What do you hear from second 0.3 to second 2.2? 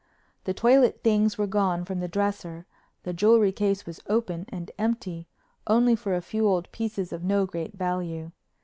The toilet things were gone from the